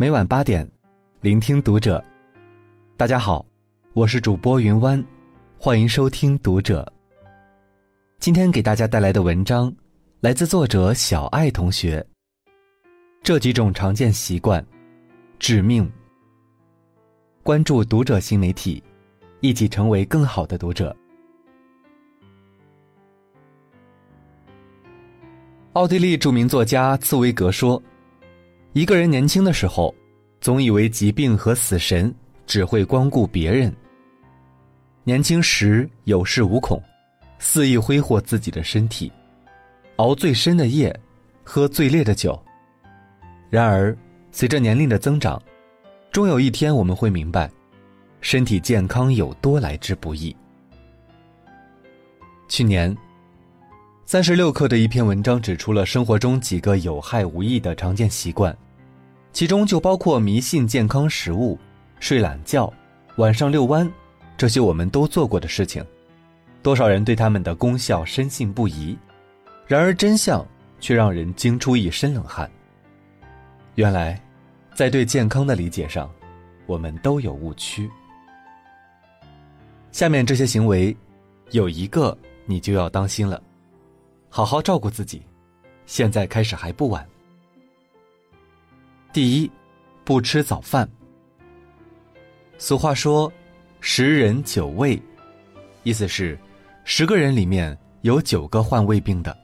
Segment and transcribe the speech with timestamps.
[0.00, 0.64] 每晚八点，
[1.20, 2.00] 聆听读者。
[2.96, 3.44] 大家好，
[3.94, 5.04] 我是主播云湾，
[5.58, 6.86] 欢迎收听读者。
[8.20, 9.74] 今天给大家带来的文章
[10.20, 12.06] 来自作者小爱同学。
[13.24, 14.64] 这几种常见习惯，
[15.40, 15.90] 致命。
[17.42, 18.80] 关注读者新媒体，
[19.40, 20.96] 一起成为更好的读者。
[25.72, 27.82] 奥地利著名作家茨威格说。
[28.74, 29.94] 一个人年轻的时候，
[30.40, 32.14] 总以为疾病和死神
[32.46, 33.74] 只会光顾别人。
[35.04, 36.80] 年轻时有恃无恐，
[37.38, 39.10] 肆意挥霍自己的身体，
[39.96, 40.94] 熬最深的夜，
[41.42, 42.40] 喝最烈的酒。
[43.48, 43.96] 然而，
[44.30, 45.42] 随着年龄的增长，
[46.12, 47.50] 终有一天我们会明白，
[48.20, 50.36] 身体健康有多来之不易。
[52.48, 52.94] 去年，
[54.10, 58.56] 三十六课的一篇文章指出了生活中几个有害无益的常见习惯。
[59.34, 61.58] 其中就包括迷信健康食物、
[62.00, 62.72] 睡懒觉、
[63.16, 63.86] 晚上遛弯，
[64.34, 65.84] 这些我们都做过的事情，
[66.62, 68.96] 多少人对他们的功效深信不疑，
[69.66, 70.42] 然而真相
[70.80, 72.50] 却让人惊出一身冷汗。
[73.74, 74.18] 原来，
[74.74, 76.10] 在对健康的理解上，
[76.64, 77.90] 我们都有误区。
[79.92, 80.96] 下面这些行为，
[81.50, 82.16] 有一个
[82.46, 83.38] 你就要当心了，
[84.28, 85.22] 好好照顾自己，
[85.86, 87.06] 现在开始还不晚。
[89.12, 89.50] 第一，
[90.04, 90.88] 不吃早饭。
[92.58, 93.32] 俗话说
[93.80, 95.00] “十人九胃”，
[95.82, 96.38] 意思是
[96.84, 99.36] 十个人里面有九个患胃病的。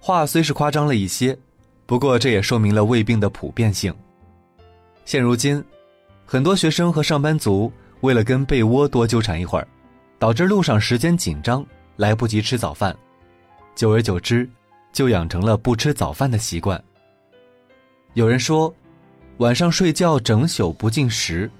[0.00, 1.38] 话虽是夸张了一些，
[1.86, 3.94] 不过这也说明了胃病的普遍性。
[5.04, 5.62] 现如今，
[6.26, 9.68] 很多学生和上班族为了跟被窝多纠缠一会儿，
[10.18, 11.64] 导致路上时间紧张，
[11.96, 12.94] 来不及吃早饭，
[13.74, 14.48] 久而久之，
[14.92, 16.82] 就养成了不吃早饭的习惯。
[18.12, 18.72] 有人说，
[19.38, 21.50] 晚上睡觉整宿不进食，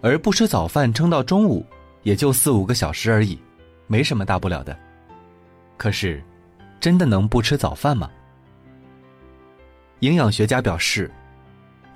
[0.00, 1.66] 而不吃早饭撑到中午，
[2.04, 3.36] 也就四五个小时而已，
[3.88, 4.76] 没什么大不了的。
[5.76, 6.22] 可是，
[6.78, 8.08] 真的能不吃早饭吗？
[9.98, 11.10] 营养学家表示，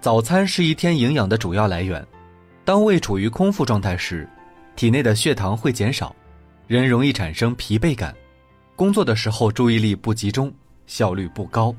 [0.01, 2.05] 早餐是一天营养的主要来源。
[2.65, 4.29] 当胃处于空腹状态时，
[4.75, 6.15] 体内的血糖会减少，
[6.67, 8.13] 人容易产生疲惫感，
[8.79, 10.55] 工作的时候注意力不集中，
[10.87, 11.75] 效率不高。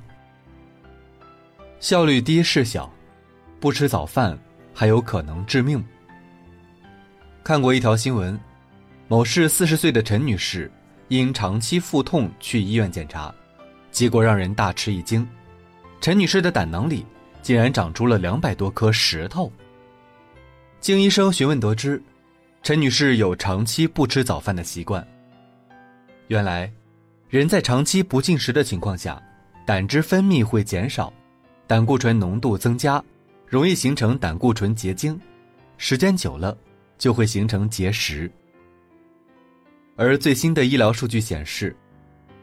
[1.80, 2.92] 效率低事小，
[3.58, 4.38] 不吃早饭
[4.74, 5.82] 还有可能致命。
[7.42, 8.38] 看过一条新闻，
[9.08, 10.70] 某市四十岁的陈女士
[11.08, 13.34] 因长期腹痛去医院检查，
[13.92, 15.26] 结果让人大吃一惊，
[16.02, 17.06] 陈女士的胆囊里
[17.42, 19.50] 竟然长出了两百多颗石头。
[20.82, 22.04] 经医生询问得知，
[22.62, 25.02] 陈女士有长期不吃早饭的习惯。
[26.28, 26.70] 原来，
[27.30, 29.22] 人在长期不进食的情况下，
[29.64, 31.14] 胆汁分泌会减少。
[31.68, 33.04] 胆固醇浓度增加，
[33.46, 35.20] 容易形成胆固醇结晶，
[35.78, 36.58] 时间久了
[36.98, 38.32] 就会形成结石。
[39.96, 41.76] 而最新的医疗数据显示，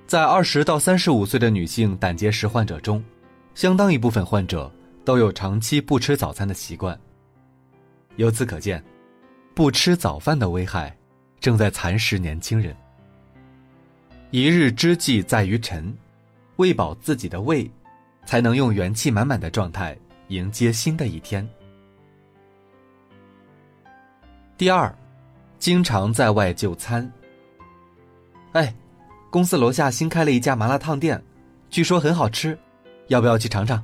[0.07, 3.03] 在二十到三十五岁的女性胆结石患者中，
[3.57, 4.73] 相当一部分患者
[5.05, 6.97] 都有长期不吃早餐的习惯。
[8.15, 8.81] 由此可见，
[9.53, 10.97] 不吃早饭的危害
[11.41, 12.73] 正在蚕食年轻人。
[14.31, 15.97] 一日之计在于晨，
[16.57, 17.71] 喂饱自己的胃。
[18.27, 19.97] 才能用元气满满的状态
[20.29, 21.49] 迎接新的一天。
[24.59, 24.93] 第二，
[25.61, 27.09] 经常在外就餐。
[28.51, 28.75] 哎，
[29.31, 31.23] 公司楼下新开了一家麻辣烫店，
[31.71, 32.59] 据说很好吃，
[33.07, 33.81] 要不要去尝尝？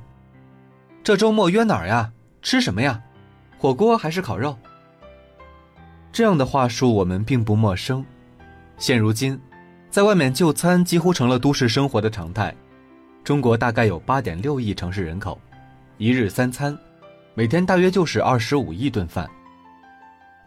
[1.05, 2.11] 这周末约哪儿呀？
[2.41, 3.01] 吃什么呀？
[3.57, 4.57] 火锅还是烤肉？
[6.11, 8.05] 这样的话术我们并不陌生。
[8.77, 9.39] 现如今，
[9.93, 12.51] 在外面就餐几乎成了都市生活的常态。
[13.23, 15.39] 中国大概有八点六亿城市人口，
[15.99, 16.75] 一日三餐，
[17.35, 19.29] 每天大约就是二十五亿顿饭。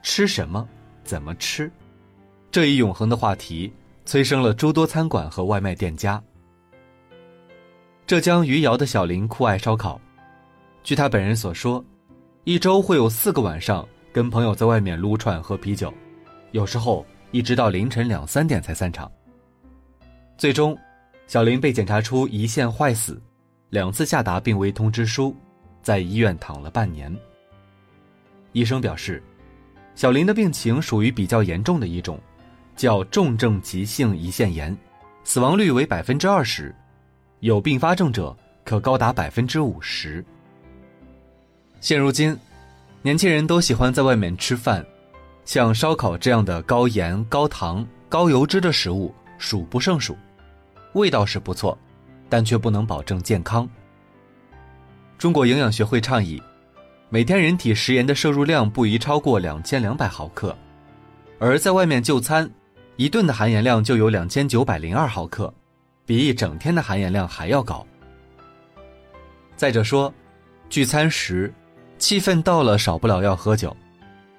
[0.02, 0.68] 吃什么？
[1.04, 1.70] 怎么吃？
[2.50, 3.72] 这一永恒的话题
[4.04, 6.20] 催生了诸多餐馆和外卖店家。
[8.04, 10.00] 浙江余姚的小林酷爱烧烤，
[10.82, 11.84] 据他本人所说，
[12.42, 15.94] 一周会有四个晚上跟朋友在外面撸串喝啤酒，
[16.50, 19.08] 有时候一直到凌晨两三点才散场。
[20.36, 20.76] 最终。
[21.26, 23.20] 小林被检查出胰腺坏死，
[23.70, 25.34] 两次下达病危通知书，
[25.82, 27.12] 在医院躺了半年。
[28.52, 29.20] 医生表示，
[29.96, 32.20] 小林的病情属于比较严重的一种，
[32.76, 34.76] 叫重症急性胰腺炎，
[35.24, 36.72] 死亡率为百分之二十，
[37.40, 38.34] 有并发症者
[38.64, 40.24] 可高达百分之五十。
[41.80, 42.38] 现如今，
[43.02, 44.86] 年轻人都喜欢在外面吃饭，
[45.44, 50.16] 像烧烤这样的高盐、高糖、高油脂的食物数不胜数。
[50.96, 51.76] 味道是不错，
[52.28, 53.68] 但却不能保证健康。
[55.18, 56.42] 中国营养学会倡议，
[57.10, 60.56] 每天人体食盐的摄入量不宜超过两千两百毫克，
[61.38, 62.50] 而在外面就餐，
[62.96, 65.52] 一顿的含盐量就有两千九百零二毫克，
[66.06, 67.86] 比一整天的含盐量还要高。
[69.54, 70.12] 再者说，
[70.68, 71.52] 聚餐时，
[71.98, 73.74] 气氛到了，少不了要喝酒，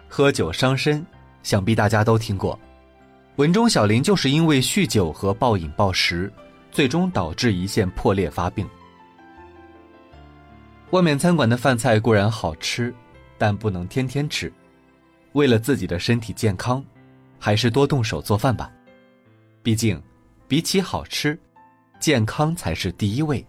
[0.08, 1.06] 喝酒伤身，
[1.44, 2.60] 想必大家都听过。
[3.38, 6.32] 文中小林就是因为酗酒和暴饮暴食，
[6.78, 8.70] 最终导致胰腺破裂发病。
[10.92, 12.94] 外面餐馆的饭菜固然好吃，
[13.36, 14.54] 但不能天天吃。
[15.32, 16.86] 为了自己的身体健康，
[17.40, 18.72] 还是多动手做饭吧。
[19.64, 20.00] 毕竟，
[20.48, 21.36] 比起好吃，
[22.00, 23.44] 健康才是第一位。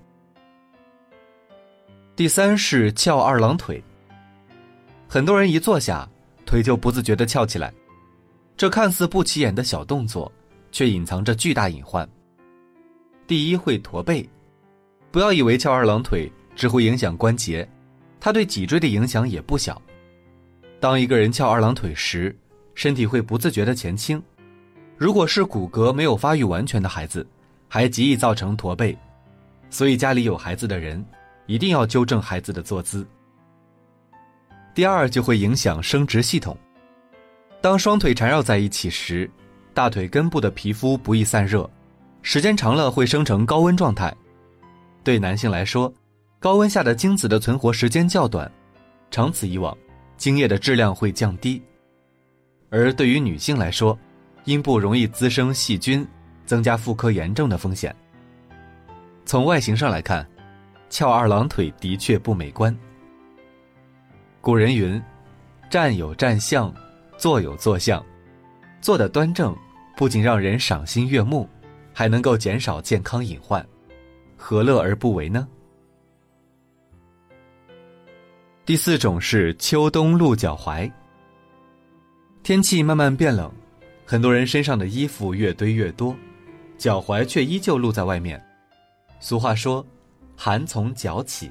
[2.17, 3.85] 第三是翘二郎腿。
[5.07, 6.09] 很多人一坐下，
[6.47, 7.71] 腿就不自觉地翘起来，
[8.57, 10.33] 这看似不起眼的小动作，
[10.73, 12.09] 却隐藏着巨大隐患。
[13.29, 14.29] 第一会驼背，
[15.13, 16.29] 不要以为翘二郎腿。
[16.57, 17.69] 只会影响关节，
[18.19, 19.81] 它对脊椎的影响也不小。
[20.81, 22.37] 当一个人翘二郎腿时，
[22.75, 24.21] 身体会不自觉的前倾。
[24.97, 27.25] 如果是骨骼没有发育完全的孩子，
[27.69, 28.99] 还极易造成驼背。
[29.71, 31.05] 所以家里有孩子的人，
[31.47, 33.07] 一定要纠正孩子的坐姿。
[34.75, 36.59] 第二就会影响生殖系统。
[37.61, 39.31] 当双腿缠绕在一起时，
[39.73, 41.71] 大腿根部的皮肤不易散热，
[42.23, 44.15] 时间长了会生成高温状态。
[45.03, 45.93] 对男性来说，
[46.39, 48.51] 高温下的精子的存活时间较短，
[49.11, 49.77] 长此以往，
[50.17, 51.63] 精液的质量会降低。
[52.71, 53.99] 而对于女性来说，
[54.45, 56.07] 阴部容易滋生细菌，
[56.45, 57.95] 增加妇科炎症的风险。
[59.25, 60.27] 从外形上来看，
[60.91, 62.77] 翘二郎腿的确不美观。
[64.41, 65.03] 古人云
[65.71, 66.73] ：“站有站相，
[67.17, 68.05] 坐有坐相。”
[68.81, 69.57] 坐得端正，
[69.97, 71.49] 不仅让人赏心悦目，
[71.99, 73.67] 还能够减少健康隐患，
[74.37, 75.49] 何乐而不为呢？
[78.65, 80.89] 第四种是秋冬露脚踝。
[82.45, 83.53] 天气慢慢变冷，
[84.07, 86.15] 很多人身上的衣服越堆越多，
[86.77, 88.41] 脚踝却依旧露在外面。
[89.19, 89.85] 俗话说
[90.39, 91.51] ：“寒从脚起。”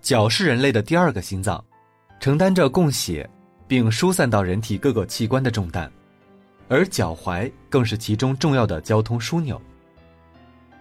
[0.00, 1.62] 脚是人类的第二个心脏，
[2.20, 3.28] 承担着供血
[3.68, 5.92] 并疏散到人体各个器官的重担，
[6.68, 9.60] 而脚踝更是其中重要的交通枢纽。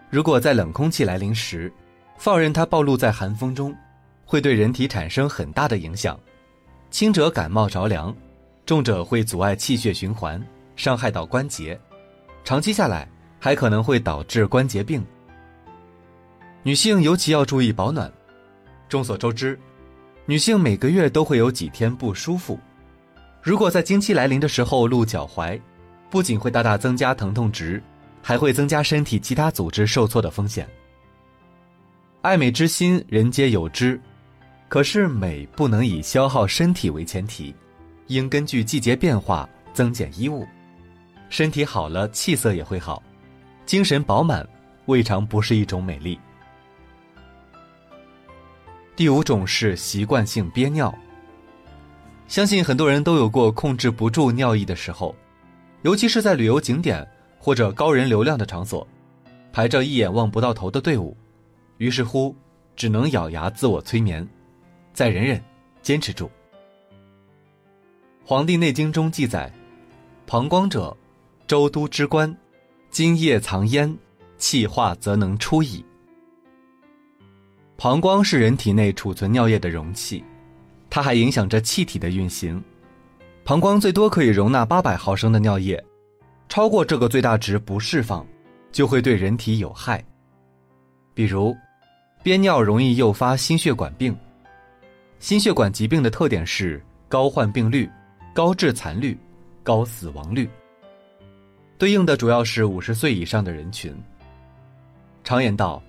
[0.09, 1.71] 如果在冷空气来临时，
[2.17, 3.75] 放任它暴露在寒风中。
[4.27, 6.19] 会对人体产生很大的影响，
[6.89, 8.11] 轻者感冒着凉，
[8.65, 10.43] 重者会阻碍气血循环，
[10.75, 11.79] 伤害到关节，
[12.43, 13.07] 长期下来
[13.39, 15.05] 还可能会导致关节病。
[16.63, 18.11] 女性尤其要注意保暖。
[18.89, 19.59] 众所周知，
[20.25, 22.59] 女性每个月都会有几天不舒服，
[23.43, 25.61] 如果在经期来临的时候露脚踝，
[26.09, 27.81] 不仅会大大增加疼痛值，
[28.21, 30.67] 还会增加身体其他组织受挫的风险。
[32.21, 33.99] 爱美之心，人皆有之。
[34.67, 37.53] 可是美不能以消耗身体为前提，
[38.07, 40.45] 应根据季节变化增减衣物。
[41.29, 43.01] 身体好了，气色也会好，
[43.65, 44.47] 精神饱满，
[44.85, 46.19] 未尝不是一种美丽。
[48.95, 50.93] 第五种是习惯性憋尿。
[52.27, 55.15] 相信很多人都有过控制不住尿意的时候，
[55.85, 58.85] 尤其是在旅游景点或者高人流量的场所，
[59.53, 61.15] 排着一眼望不到头的队伍，
[61.77, 62.35] 于是乎
[62.75, 64.27] 只能咬牙自我催眠。
[64.93, 65.39] 再忍忍，
[65.83, 66.25] 坚持住。
[68.25, 69.53] 《黄帝内经》中记载
[70.25, 70.97] ：“膀胱者，
[71.45, 72.35] 周都之官，
[72.89, 73.95] 津液藏焉，
[74.39, 75.85] 气化则能出矣。”
[77.77, 80.23] 膀胱是人体内储存尿液的容器，
[80.89, 82.59] 它还影响着气体的运行。
[83.45, 85.81] 膀胱最多可以容纳八百毫升的尿液，
[86.49, 88.25] 超过这个最大值不释放，
[88.71, 90.03] 就会对人体有害。
[91.13, 91.55] 比如，
[92.23, 94.17] 憋尿容易诱发心血管病。
[95.19, 97.87] 心血管疾病的特点是高患病率、
[98.33, 99.15] 高致残率、
[99.61, 100.49] 高死亡率。
[101.77, 103.95] 对应的主要是五十岁以上的人群。
[105.23, 105.79] 常言道：“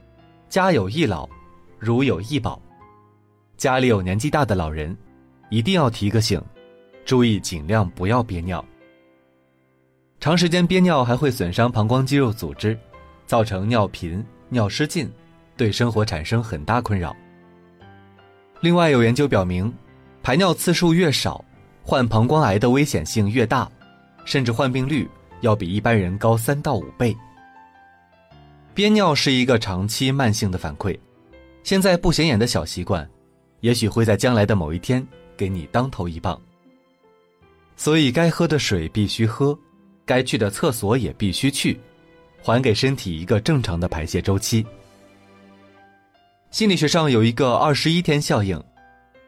[0.50, 1.26] 家有一老，
[1.78, 2.60] 如有一宝。”
[3.56, 4.94] 家里有年纪大的老人，
[5.48, 6.38] 一定要提个醒，
[7.06, 8.62] 注意尽量不要憋尿。
[10.18, 12.76] 长时间憋尿还会损伤膀胱肌肉组织，
[13.26, 15.08] 造成尿频、尿失禁，
[15.56, 17.16] 对生活产生很大困扰。
[18.60, 19.72] 另外有研究表明，
[20.20, 21.44] 排尿次数越少，
[21.84, 23.70] 患膀胱癌的危险性越大，
[24.24, 25.08] 甚至患病率
[25.42, 27.16] 要比一般人高三到五倍。
[28.74, 30.98] 憋尿是一个长期慢性的反馈，
[31.62, 33.08] 现在不显眼的小习惯，
[33.60, 36.40] 也许会在将来的某一天给你当头一棒。
[37.76, 39.56] 所以该喝的水必须喝，
[40.04, 41.78] 该去的厕所也必须去，
[42.42, 44.64] 还给身体一个正常的排泄周期。
[46.50, 48.60] 心理学上有一个二十一天效应，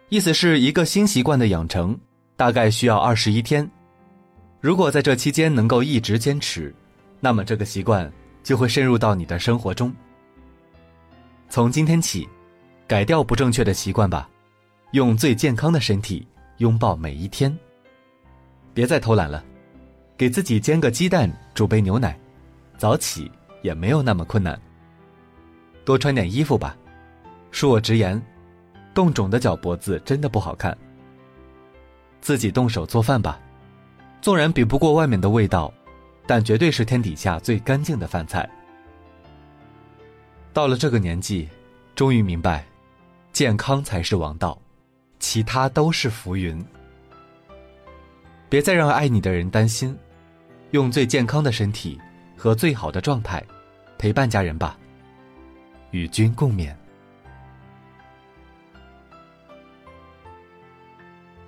[0.08, 1.96] 意思是一个新习惯的养成，
[2.36, 3.68] 大概需要二十一天。
[4.60, 6.74] 如果在这期间能够一直坚持，
[7.20, 8.10] 那么这个习惯
[8.42, 9.94] 就会深入到你的生活中。
[11.50, 12.26] 从今天起，
[12.86, 14.28] 改掉不正确的习惯吧，
[14.92, 16.26] 用最健康的身体
[16.56, 17.54] 拥抱每一天。
[18.78, 19.44] 别再偷懒了，
[20.16, 22.16] 给自己煎个鸡蛋，煮杯牛奶，
[22.76, 23.28] 早起
[23.60, 24.56] 也没有那么困难。
[25.84, 26.76] 多穿点衣服吧，
[27.50, 28.22] 恕我直言。
[28.94, 30.78] 冻肿的脚脖子真的不好看。
[32.20, 33.40] 自己动手做饭吧，
[34.20, 35.74] 纵然比不过外面的味道，
[36.24, 38.48] 但绝对是天底下最干净的饭菜。
[40.52, 41.48] 到了这个年纪，
[41.96, 42.64] 终于明白，
[43.32, 44.56] 健康才是王道，
[45.18, 46.64] 其他都是浮云。
[48.48, 49.96] 别再让爱你的人担心，
[50.70, 52.00] 用最健康的身体
[52.36, 53.44] 和最好的状态
[53.98, 54.78] 陪伴家人吧，
[55.90, 56.74] 与君共勉。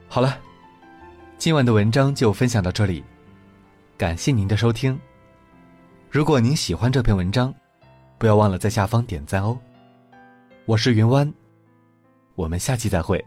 [0.09, 0.39] 好了，
[1.39, 3.03] 今晚的文章就分享到这里，
[3.97, 4.99] 感谢您的收听。
[6.11, 7.55] 如果您喜欢这篇文章，
[8.19, 9.57] 不要忘了在下方点赞哦。
[10.67, 11.33] 我是云湾，
[12.35, 13.25] 我们下期再会。